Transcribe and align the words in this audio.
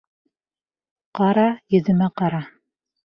Ҡара, 1.19 1.45
йөҙөмә 1.77 2.09
ҡара. 2.23 2.41